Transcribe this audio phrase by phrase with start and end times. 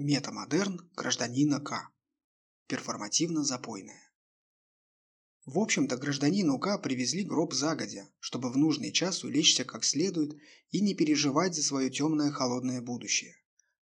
[0.00, 1.90] Метамодерн гражданина К.
[2.68, 4.12] Перформативно-запойная.
[5.44, 10.38] В общем-то, гражданину К привезли гроб загодя, чтобы в нужный час улечься как следует
[10.70, 13.34] и не переживать за свое темное холодное будущее.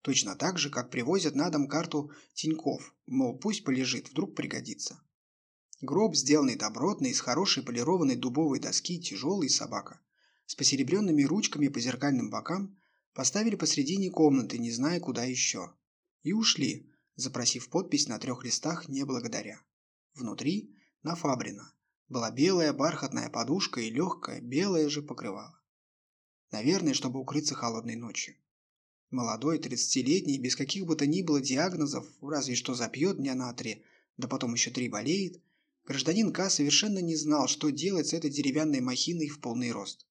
[0.04, 5.04] Точно так же, как привозят на дом карту Тиньков, мол, пусть полежит, вдруг пригодится.
[5.82, 10.00] Гроб, сделанный добротно, из хорошей полированной дубовой доски, тяжелый собака,
[10.46, 12.80] с посеребренными ручками по зеркальным бокам,
[13.14, 15.74] поставили посредине комнаты, не зная, куда еще
[16.26, 19.62] и ушли, запросив подпись на трех листах «Не благодаря».
[20.16, 21.72] Внутри, на Фабрина,
[22.10, 25.62] была белая бархатная подушка и легкое белое же покрывало.
[26.52, 28.36] Наверное, чтобы укрыться холодной ночью.
[29.12, 33.84] Молодой, тридцатилетний, без каких бы то ни было диагнозов, разве что запьет дня на три,
[34.18, 35.44] да потом еще три болеет,
[35.86, 36.50] гражданин К.
[36.50, 40.08] совершенно не знал, что делать с этой деревянной махиной в полный рост.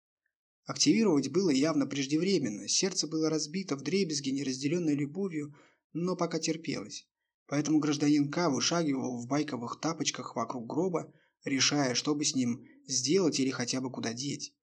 [0.65, 5.54] Активировать было явно преждевременно, сердце было разбито в дребезги, неразделенной любовью,
[5.94, 7.08] но пока терпелось.
[7.46, 8.50] Поэтому гражданин К.
[8.50, 11.12] вышагивал в байковых тапочках вокруг гроба,
[11.45, 14.54] решая, что бы с ним сделать или хотя бы куда деть.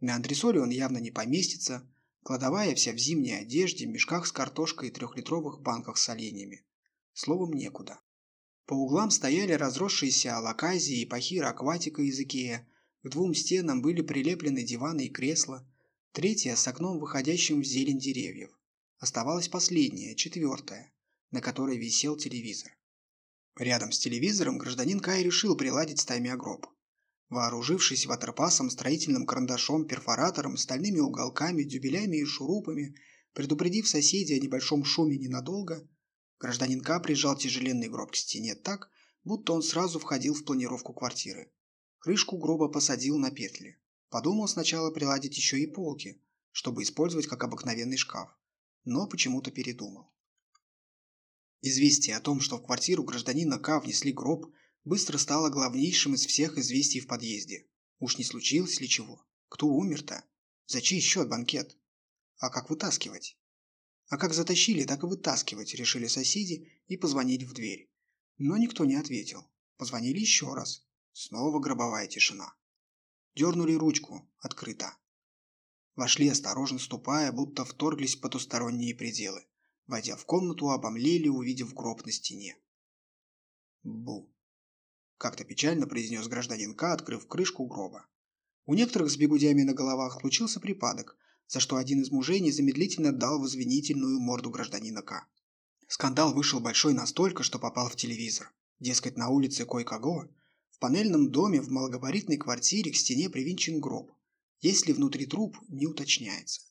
[0.00, 1.88] На антресоле он явно не поместится,
[2.22, 6.64] кладовая вся в зимней одежде, мешках с картошкой и трехлитровых банках с оленями.
[7.12, 8.00] Словом, некуда.
[8.66, 12.66] По углам стояли разросшиеся алаказии и пахира акватика из Икея,
[13.02, 15.66] к двум стенам были прилеплены диваны и кресла,
[16.12, 18.59] третья с окном, выходящим в зелень деревьев.
[19.00, 20.92] Оставалась последняя, четвертая,
[21.30, 22.70] на которой висел телевизор.
[23.56, 26.66] Рядом с телевизором гражданин Кай решил приладить стаймя гроб.
[27.30, 32.94] Вооружившись ватерпасом, строительным карандашом, перфоратором, стальными уголками, дюбелями и шурупами,
[33.32, 35.88] предупредив соседей о небольшом шуме ненадолго,
[36.38, 38.90] гражданин К прижал тяжеленный гроб к стене так,
[39.24, 41.50] будто он сразу входил в планировку квартиры.
[42.00, 43.78] Крышку гроба посадил на петли.
[44.10, 46.20] Подумал сначала приладить еще и полки,
[46.52, 48.36] чтобы использовать как обыкновенный шкаф
[48.84, 50.12] но почему-то передумал.
[51.62, 54.52] Известие о том, что в квартиру гражданина К внесли гроб,
[54.84, 57.68] быстро стало главнейшим из всех известий в подъезде.
[57.98, 59.26] Уж не случилось ли чего?
[59.48, 60.24] Кто умер-то?
[60.66, 61.76] За чей счет банкет?
[62.38, 63.36] А как вытаскивать?
[64.08, 67.90] А как затащили, так и вытаскивать, решили соседи и позвонили в дверь.
[68.38, 69.46] Но никто не ответил.
[69.76, 70.86] Позвонили еще раз.
[71.12, 72.54] Снова гробовая тишина.
[73.34, 74.28] Дернули ручку.
[74.38, 74.96] Открыто.
[75.96, 79.44] Вошли осторожно ступая, будто вторглись в потусторонние пределы.
[79.86, 82.56] Войдя в комнату, обомлели, увидев гроб на стене.
[83.82, 84.32] Бу.
[85.18, 88.06] Как-то печально произнес гражданин К, открыв крышку гроба.
[88.66, 91.16] У некоторых с бегудями на головах случился припадок,
[91.48, 95.26] за что один из мужей незамедлительно дал в извинительную морду гражданина К.
[95.88, 98.52] Скандал вышел большой настолько, что попал в телевизор.
[98.78, 100.30] Дескать, на улице Кой-Каго,
[100.70, 104.12] в панельном доме в малогабаритной квартире к стене привинчен гроб,
[104.60, 106.62] есть ли внутри труп, не уточняется.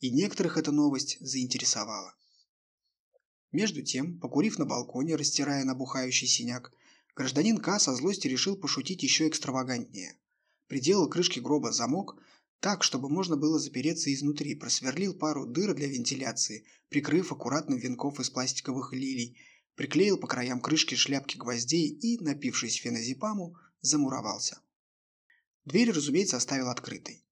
[0.00, 2.14] И некоторых эта новость заинтересовала.
[3.52, 6.72] Между тем, покурив на балконе, растирая набухающий синяк,
[7.16, 7.78] гражданин К.
[7.78, 10.16] со злости решил пошутить еще экстравагантнее.
[10.68, 12.16] Приделал крышки гроба замок
[12.60, 18.30] так, чтобы можно было запереться изнутри, просверлил пару дыр для вентиляции, прикрыв аккуратным венков из
[18.30, 19.38] пластиковых лилий,
[19.74, 24.60] приклеил по краям крышки шляпки гвоздей и, напившись феназепаму, замуровался.
[25.64, 27.24] Дверь, разумеется, оставил открытой.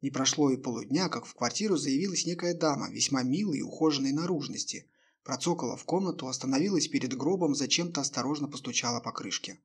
[0.00, 4.88] Не прошло и полудня, как в квартиру заявилась некая дама, весьма милой и ухоженной наружности.
[5.22, 9.60] Процокала в комнату, остановилась перед гробом, зачем-то осторожно постучала по крышке.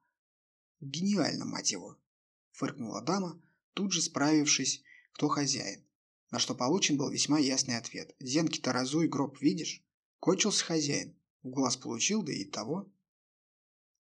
[0.80, 1.98] «Гениально, мать его!»–
[2.52, 3.40] фыркнула дама,
[3.74, 4.82] тут же справившись,
[5.14, 5.84] кто хозяин.
[6.32, 8.16] На что получен был весьма ясный ответ.
[8.20, 9.84] «Зенки-то разуй, гроб видишь?
[10.20, 11.16] Кончился хозяин.
[11.44, 12.92] В глаз получил, да и того».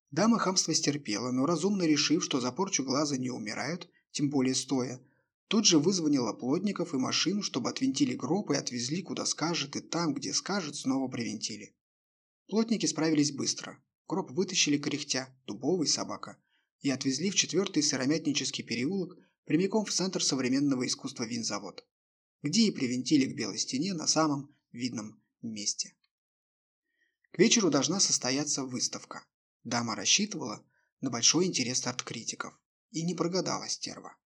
[0.09, 4.99] Дама хамство стерпела, но разумно решив, что за порчу глаза не умирают, тем более стоя.
[5.47, 10.13] Тут же вызвонила плотников и машину, чтобы отвинтили гроб и отвезли куда скажет, и там,
[10.13, 11.75] где скажет, снова привинтили.
[12.47, 13.81] Плотники справились быстро.
[14.07, 16.37] Гроб вытащили кряхтя, дубовый собака,
[16.81, 21.85] и отвезли в четвертый сыромятнический переулок прямиком в центр современного искусства винзавод,
[22.41, 25.95] где и привинтили к белой стене на самом видном месте.
[27.31, 29.25] К вечеру должна состояться выставка.
[29.63, 30.63] Дама рассчитывала
[31.01, 32.53] на большой интерес арт-критиков.
[32.91, 34.17] И не прогадала стерва.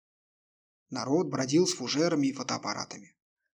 [0.90, 3.16] Народ бродил с фужерами и фотоаппаратами.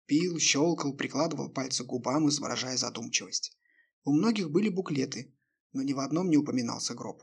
[0.06, 3.56] Пил, щелкал, прикладывал пальцы к губам, изображая задумчивость.
[4.05, 5.32] У многих были буклеты,
[5.73, 7.23] но ни в одном не упоминался гроб.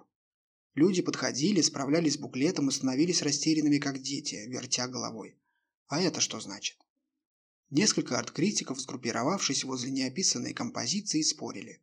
[0.75, 5.37] Люди подходили, справлялись с буклетом и становились растерянными, как дети, вертя головой.
[5.87, 6.77] А это что значит?
[7.69, 11.81] Несколько арт-критиков, сгруппировавшись возле неописанной композиции, спорили.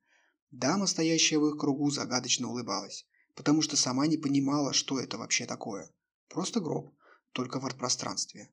[0.50, 5.46] Дама, стоящая в их кругу, загадочно улыбалась потому что сама не понимала, что это вообще
[5.46, 5.90] такое.
[6.28, 6.94] Просто гроб,
[7.32, 8.50] только в арт-пространстве.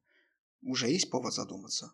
[0.62, 1.94] Уже есть повод задуматься.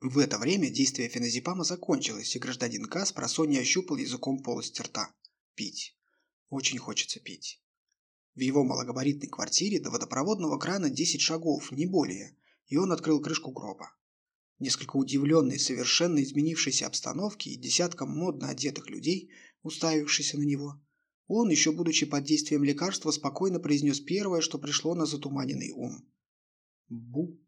[0.00, 5.14] В это время действие феназепама закончилось, и гражданин К с просонья ощупал языком полость рта.
[5.54, 5.96] Пить.
[6.48, 7.62] Очень хочется пить.
[8.34, 12.36] В его малогабаритной квартире до водопроводного крана 10 шагов, не более,
[12.66, 13.94] и он открыл крышку гроба.
[14.58, 19.30] Несколько удивленный совершенно изменившейся обстановке и десятком модно одетых людей,
[19.62, 20.80] уставившихся на него,
[21.26, 26.04] он, еще будучи под действием лекарства, спокойно произнес первое, что пришло на затуманенный ум.
[26.88, 27.38] «Бу»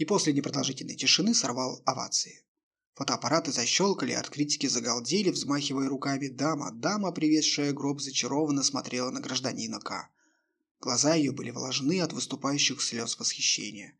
[0.00, 2.42] и после непродолжительной тишины сорвал овации.
[2.94, 6.28] Фотоаппараты защелкали, от критики загалдели, взмахивая руками.
[6.28, 10.08] Дама, дама, привезшая гроб, зачарованно смотрела на гражданина К.
[10.80, 13.94] Глаза ее были влажны от выступающих слез восхищения.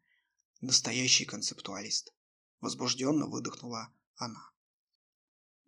[0.62, 2.14] Настоящий концептуалист.
[2.62, 4.50] Возбужденно выдохнула она.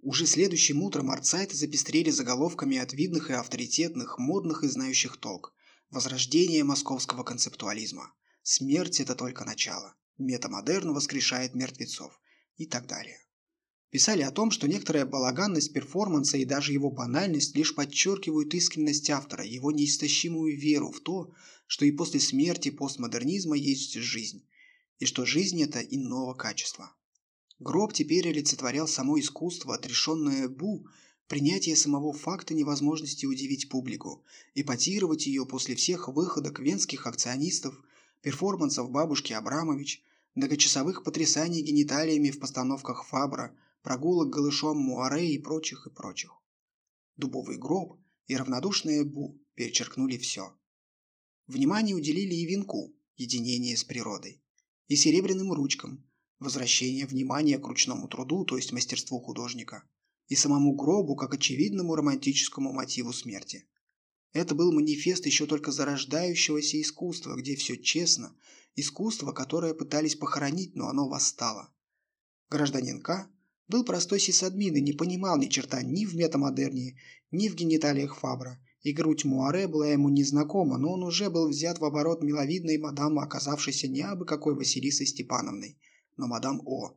[0.02, 5.54] Уже следующим утром арцайты запестрели заголовками от видных и авторитетных, модных и знающих толк.
[5.90, 8.12] Возрождение московского концептуализма.
[8.42, 12.20] Смерть– это только начало метамодерн воскрешает мертвецов
[12.56, 13.18] и так далее.
[13.90, 19.44] Писали о том, что некоторая балаганность перформанса и даже его банальность лишь подчеркивают искренность автора,
[19.44, 21.34] его неистощимую веру в то,
[21.66, 24.48] что и после смерти постмодернизма есть жизнь,
[24.98, 26.94] и что жизнь это иного качества.
[27.62, 30.88] Гроб теперь олицетворял само искусство, отрешенное Бу,
[31.28, 34.24] принятие самого факта невозможности удивить публику,
[34.56, 37.80] эпатировать ее после всех выходок венских акционистов,
[38.20, 40.02] перформансов бабушки Абрамович,
[40.34, 46.32] многочасовых потрясаний гениталиями в постановках Фабра, прогулок голышом Муаре и прочих и прочих.
[47.16, 50.52] Дубовый гроб и равнодушное Бу перечеркнули все.
[51.46, 54.42] Внимание уделили и венку, единение с природой,
[54.88, 56.04] и серебряным ручкам,
[56.42, 59.84] возвращение внимания к ручному труду, то есть мастерству художника,
[60.28, 63.66] и самому гробу как очевидному романтическому мотиву смерти.
[64.32, 68.34] Это был манифест еще только зарождающегося искусства, где все честно,
[68.76, 71.72] искусство, которое пытались похоронить, но оно восстало.
[72.50, 73.28] Гражданин К.
[73.68, 76.98] был простой сисадмин и не понимал ни черта ни в метамодерне,
[77.30, 81.78] ни в гениталиях Фабра, и грудь Муаре была ему незнакома, но он уже был взят
[81.78, 85.78] в оборот миловидной мадам, оказавшейся не абы какой Василисой Степановной,
[86.16, 86.96] но мадам О,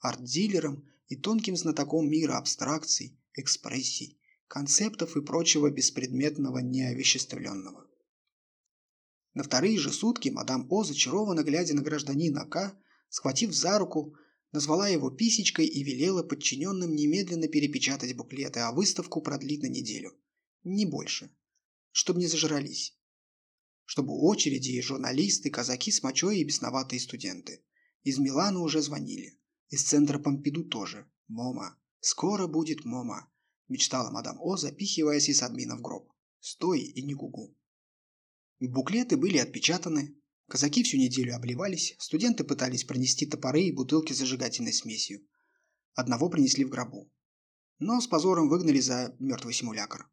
[0.00, 4.18] арт-дилером и тонким знатоком мира абстракций, экспрессий,
[4.48, 7.86] концептов и прочего беспредметного неовеществленного.
[9.34, 12.74] На вторые же сутки мадам О, зачарованно глядя на гражданина К,
[13.08, 14.16] схватив за руку,
[14.52, 20.14] назвала его писечкой и велела подчиненным немедленно перепечатать буклеты, а выставку продлить на неделю.
[20.64, 21.30] Не больше.
[21.92, 22.96] Чтобы не зажрались.
[23.84, 27.62] Чтобы очереди и журналисты, казаки с мочой и бесноватые студенты.
[28.08, 29.36] Из Милана уже звонили.
[29.68, 31.10] Из центра Помпиду тоже.
[31.26, 31.76] Мома.
[31.98, 33.28] Скоро будет Мома
[33.66, 36.12] мечтала мадам О, запихиваясь из админа в гроб.
[36.38, 37.52] Стой и не гугу.
[38.60, 40.16] Буклеты были отпечатаны,
[40.46, 45.26] казаки всю неделю обливались, студенты пытались пронести топоры и бутылки с зажигательной смесью.
[45.94, 47.10] Одного принесли в гробу.
[47.80, 50.08] Но с позором выгнали за мертвый симулятор.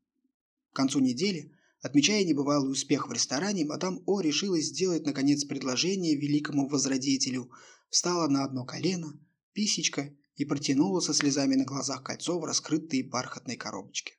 [0.71, 6.67] К концу недели, отмечая небывалый успех в ресторане, мадам О решила сделать, наконец, предложение великому
[6.67, 7.51] возродителю,
[7.89, 9.19] встала на одно колено,
[9.51, 14.13] писечка и протянула со слезами на глазах кольцо в раскрытой бархатной коробочке.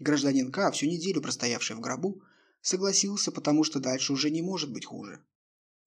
[0.00, 2.22] Гражданин К, всю неделю простоявший в гробу,
[2.62, 5.22] согласился, потому что дальше уже не может быть хуже.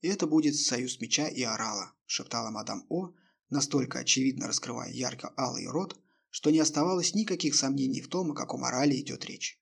[0.02, 3.14] «Это будет союз меча и орала»,– шептала мадам О,
[3.50, 9.02] настолько очевидно раскрывая ярко-алый рот, что не оставалось никаких сомнений в том, о каком орале
[9.02, 9.60] идет речь.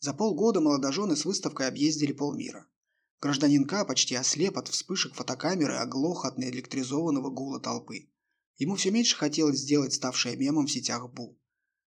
[0.00, 2.66] За полгода молодожены с выставкой объездили полмира.
[3.20, 8.08] Гражданин К почти ослеп от вспышек фотокамеры, оглох от наэлектризованного гула толпы.
[8.56, 11.38] Ему все меньше хотелось сделать ставшее мемом в сетях Бу.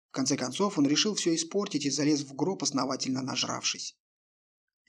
[0.10, 3.98] В конце концов, он решил все испортить и залез в гроб, основательно нажравшись.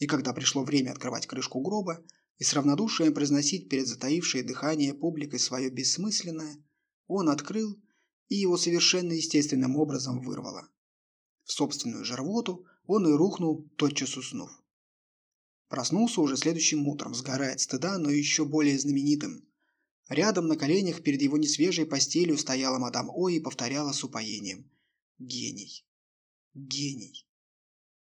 [0.01, 2.05] И когда пришло время открывать крышку гроба
[2.39, 6.57] и с равнодушием произносить перед затаившей дыхание публикой свое бессмысленное,
[7.07, 7.81] он открыл
[8.29, 10.69] и его совершенно естественным образом вырвало.
[11.45, 14.51] В собственную же рвоту он и рухнул, тотчас уснув.
[15.69, 19.45] Проснулся уже следующим утром, сгорая от стыда, но еще более знаменитым.
[20.09, 24.71] Рядом на коленях перед его несвежей постелью стояла мадам О и повторяла с упоением.
[25.19, 25.87] Гений.
[26.53, 27.27] Гений.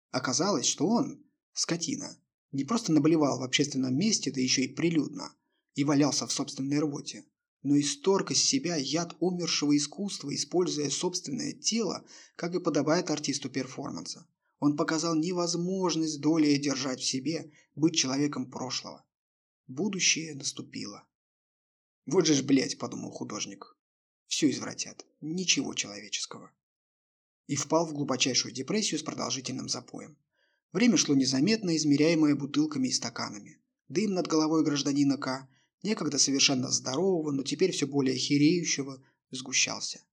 [0.10, 2.18] Оказалось, что он, скотина,
[2.52, 5.36] не просто наблевал в общественном месте, да еще и прилюдно,
[5.76, 7.26] и валялся в собственной рвоте,
[7.62, 12.06] но исторг из себя яд умершего искусства, используя собственное тело,
[12.36, 14.28] как и подобает артисту перформанса.
[14.64, 19.04] Он показал невозможность долей держать в себе, быть человеком прошлого.
[19.68, 21.04] Будущее наступило.
[22.06, 23.76] Вот же ж, блядь, подумал художник.
[24.28, 25.06] Все извратят.
[25.20, 26.50] Ничего человеческого.
[27.48, 30.16] И впал в глубочайшую депрессию с продолжительным запоем.
[30.72, 33.60] Время шло незаметно, измеряемое бутылками и стаканами.
[33.90, 35.46] Дым над головой гражданина К
[35.82, 40.06] некогда совершенно здорового, но теперь все более хереющего, сгущался.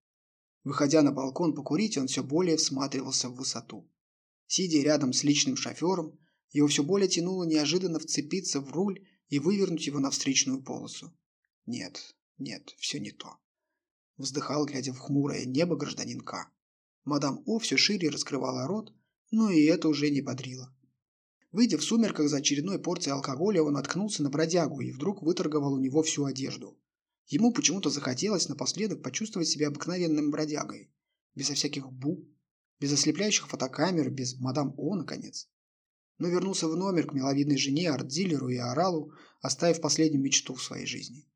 [0.64, 3.88] Выходя на балкон покурить, он все более всматривался в высоту.
[4.52, 6.18] Сидя рядом с личным шофером,
[6.50, 11.16] его все более тянуло неожиданно вцепиться в руль и вывернуть его на встречную полосу.
[11.66, 13.36] Нет, нет, все не то.
[14.16, 16.50] Вздыхал, глядя в хмурое небо гражданин К.
[17.04, 18.92] Мадам О все шире раскрывала рот,
[19.30, 20.74] но и это уже не бодрило.
[21.52, 25.80] Выйдя в сумерках за очередной порцией алкоголя, он наткнулся на бродягу и вдруг выторговал у
[25.80, 26.76] него всю одежду.
[27.28, 30.90] Ему почему-то захотелось напоследок почувствовать себя обыкновенным бродягой.
[31.36, 32.26] Безо всяких бу,
[32.80, 35.48] без ослепляющих фотокамер, без мадам О, наконец.
[36.18, 40.86] Но вернулся в номер к миловидной жене, арт-дилеру и оралу, оставив последнюю мечту в своей
[40.86, 41.26] жизни.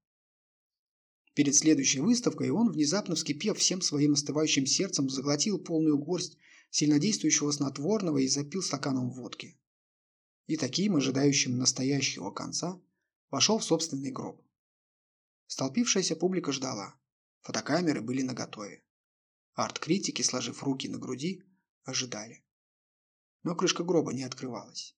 [1.34, 6.36] Перед следующей выставкой он, внезапно вскипев всем своим остывающим сердцем, заглотил полную горсть
[6.70, 9.56] сильнодействующего снотворного и запил стаканом водки
[10.46, 12.80] и таким, ожидающим настоящего конца,
[13.30, 14.42] вошел в собственный гроб.
[15.46, 16.94] Столпившаяся публика ждала.
[17.42, 18.83] Фотокамеры были наготове.
[19.54, 21.42] Арт-критики, сложив руки на груди,
[21.84, 22.44] ожидали.
[23.44, 24.96] Но крышка гроба не открывалась.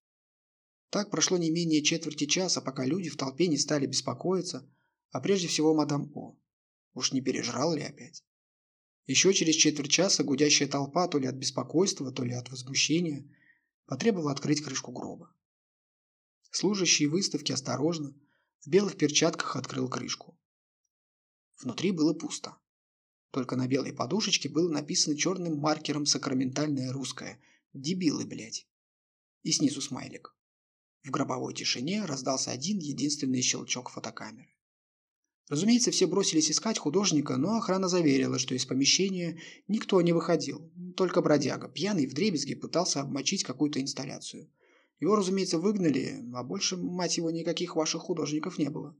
[0.90, 4.66] Так прошло не менее четверти часа, пока люди в толпе не стали беспокоиться,
[5.10, 6.38] а прежде всего мадам О.
[6.94, 8.24] Уж не пережрал ли опять?
[9.06, 13.28] Еще через четверть часа гудящая толпа то ли от беспокойства, то ли от возмущения
[13.84, 15.32] потребовала открыть крышку гроба.
[16.50, 18.14] Служащий выставки осторожно,
[18.60, 20.38] в белых перчатках открыл крышку.
[21.60, 22.56] Внутри было пусто.
[23.36, 27.38] Только на белой подушечке было написано черным маркером сакраментальное русское
[27.74, 28.66] «Дебилы, блядь».
[29.42, 30.34] И снизу смайлик.
[31.04, 34.56] В гробовой тишине раздался один единственный щелчок фотокамеры.
[35.50, 39.38] Разумеется, все бросились искать художника, но охрана заверила, что из помещения
[39.68, 40.72] никто не выходил.
[40.96, 44.50] Только бродяга, пьяный вдребезги, пытался обмочить какую-то инсталляцию–
[44.98, 48.96] его, разумеется, выгнали, а больше, мать его, никаких ваших художников не было.